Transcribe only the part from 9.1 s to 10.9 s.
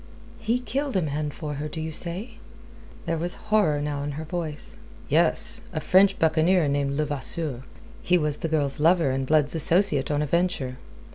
and Blood's associate on a venture.